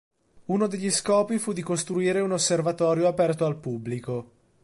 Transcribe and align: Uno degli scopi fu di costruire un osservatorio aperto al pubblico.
Uno 0.45 0.65
degli 0.65 0.89
scopi 0.89 1.37
fu 1.37 1.53
di 1.53 1.61
costruire 1.61 2.21
un 2.21 2.31
osservatorio 2.31 3.07
aperto 3.07 3.45
al 3.45 3.57
pubblico. 3.59 4.31